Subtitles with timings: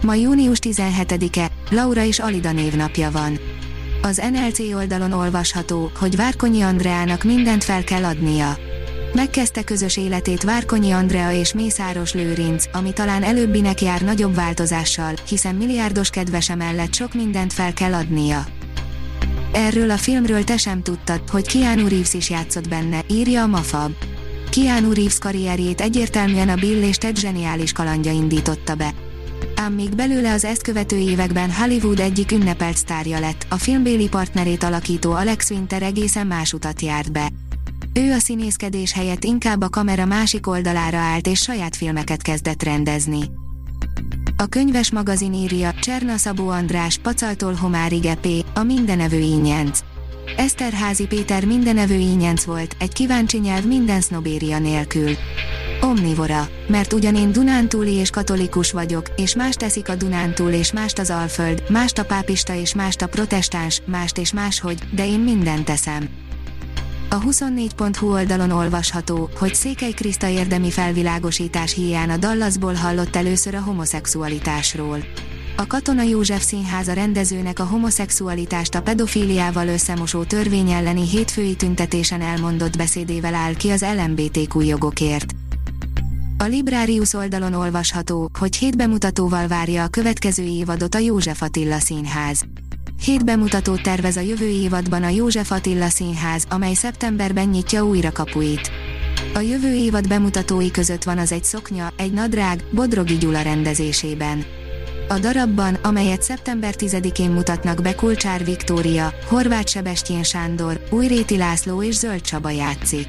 [0.00, 3.38] Ma június 17-e, Laura és Alida névnapja van.
[4.02, 8.56] Az NLC oldalon olvasható, hogy Várkonyi Andreának mindent fel kell adnia.
[9.14, 15.54] Megkezdte közös életét Várkonyi Andrea és Mészáros Lőrinc, ami talán előbbinek jár nagyobb változással, hiszen
[15.54, 18.46] milliárdos kedvese mellett sok mindent fel kell adnia.
[19.52, 23.92] Erről a filmről te sem tudtad, hogy Keanu Reeves is játszott benne, írja a Mafab.
[24.50, 28.94] Keanu Reeves karrierjét egyértelműen a Bill és Ted zseniális kalandja indította be
[29.68, 34.62] ám még belőle az ezt követő években Hollywood egyik ünnepelt sztárja lett, a filmbéli partnerét
[34.62, 37.28] alakító Alex Winter egészen más utat járt be.
[37.92, 43.20] Ő a színészkedés helyett inkább a kamera másik oldalára állt és saját filmeket kezdett rendezni.
[44.36, 49.78] A könyves magazin írja Cserna Szabó András Pacaltól Homárig Epé, a mindenevő ínyenc.
[50.36, 55.10] Eszterházi Péter mindenevő ínyenc volt, egy kíváncsi nyelv minden sznobéria nélkül.
[55.88, 60.98] Omnivora, mert ugyan én Dunántúli és katolikus vagyok, és más teszik a Dunántúl és mást
[60.98, 65.64] az Alföld, mást a pápista és mást a protestáns, mást és máshogy, de én mindent
[65.64, 66.08] teszem.
[67.10, 73.60] A 24.hu oldalon olvasható, hogy Székely Kriszta érdemi felvilágosítás hiány a Dallasból hallott először a
[73.60, 74.98] homoszexualitásról.
[75.56, 82.76] A Katona József Színháza rendezőnek a homoszexualitást a pedofíliával összemosó törvény elleni hétfői tüntetésen elmondott
[82.76, 85.34] beszédével áll ki az LMBTQ jogokért.
[86.40, 92.44] A Librarius oldalon olvasható, hogy hét bemutatóval várja a következő évadot a József Attila Színház.
[93.04, 98.70] Hét bemutatót tervez a jövő évadban a József Attila Színház, amely szeptemberben nyitja újra kapuit.
[99.34, 104.44] A jövő évad bemutatói között van az egy szoknya, egy nadrág, Bodrogi Gyula rendezésében.
[105.08, 111.94] A darabban, amelyet szeptember 10-én mutatnak be Kulcsár Viktória, Horváth Sebestyén Sándor, Újréti László és
[111.94, 113.06] Zöld Csaba játszik.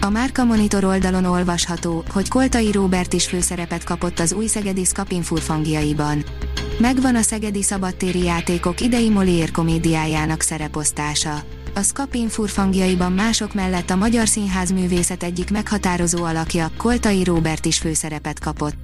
[0.00, 5.22] A Márka Monitor oldalon olvasható, hogy Koltai Róbert is főszerepet kapott az új Szegedi Skapin
[5.22, 6.24] furfangjaiban.
[6.78, 11.42] Megvan a Szegedi Szabadtéri Játékok idei Molière komédiájának szereposztása.
[11.74, 17.78] A Skapin furfangjaiban mások mellett a Magyar Színház művészet egyik meghatározó alakja, Koltai Róbert is
[17.78, 18.76] főszerepet kapott.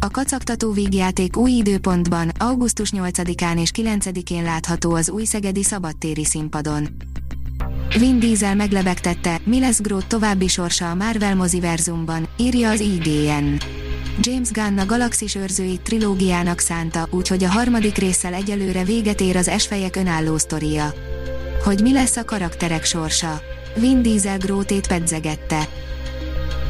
[0.00, 6.88] A kacagtató vígjáték új időpontban, augusztus 8-án és 9-én látható az új Szegedi Szabadtéri színpadon.
[7.98, 13.56] Vin Diesel meglebegtette, mi lesz Groot további sorsa a Marvel moziverzumban, írja az IGN.
[14.20, 19.48] James Gunn a Galaxis őrzőit trilógiának szánta, úgyhogy a harmadik résszel egyelőre véget ér az
[19.48, 20.94] esfejek önálló sztoria.
[21.64, 23.40] Hogy mi lesz a karakterek sorsa?
[23.76, 25.68] Vin Diesel Grótét pedzegette.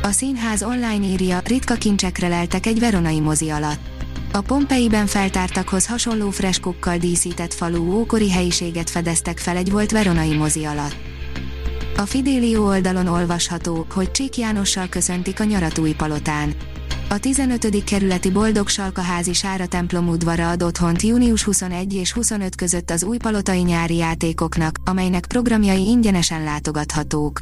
[0.03, 3.91] A színház online írja, ritka kincsekre leltek egy veronai mozi alatt.
[4.33, 10.65] A Pompeiben feltártakhoz hasonló freskókkal díszített falu ókori helyiséget fedeztek fel egy volt veronai mozi
[10.65, 11.12] alatt.
[11.97, 16.55] A Fidélió oldalon olvasható, hogy Csík Jánossal köszöntik a nyaratúi palotán.
[17.09, 17.85] A 15.
[17.85, 23.17] kerületi Boldog Salkaházi Sára templom udvara ad otthont június 21 és 25 között az új
[23.17, 27.41] palotai nyári játékoknak, amelynek programjai ingyenesen látogathatók.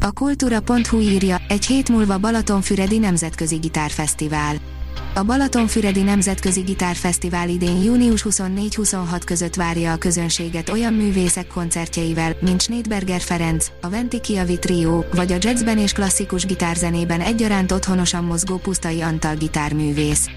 [0.00, 4.56] A kultúra.hu írja, egy hét múlva Balatonfüredi Nemzetközi Gitárfesztivál.
[5.14, 12.60] A Balatonfüredi Nemzetközi Gitárfesztivál idén június 24-26 között várja a közönséget olyan művészek koncertjeivel, mint
[12.60, 18.56] Schneidberger Ferenc, a Venti Kiavi Trio, vagy a jazzben és klasszikus gitárzenében egyaránt otthonosan mozgó
[18.56, 20.28] Pusztai Antal gitárművész.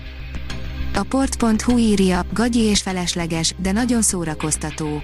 [0.94, 5.02] A port.hu írja, gagyi és felesleges, de nagyon szórakoztató.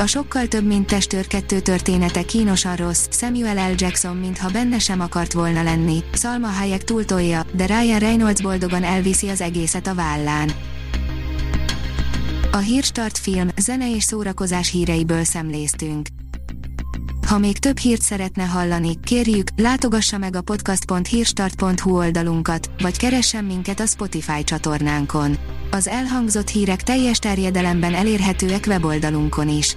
[0.00, 3.74] A sokkal több mint testőr kettő története kínosan rossz, Samuel L.
[3.76, 9.28] Jackson mintha benne sem akart volna lenni, Salma Hayek túltolja, de Ryan Reynolds boldogan elviszi
[9.28, 10.50] az egészet a vállán.
[12.52, 16.06] A Hírstart film, zene és szórakozás híreiből szemléztünk.
[17.26, 23.80] Ha még több hírt szeretne hallani, kérjük, látogassa meg a podcast.hírstart.hu oldalunkat, vagy keressen minket
[23.80, 25.36] a Spotify csatornánkon.
[25.70, 29.76] Az elhangzott hírek teljes terjedelemben elérhetőek weboldalunkon is.